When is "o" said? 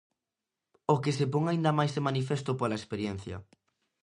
0.93-0.95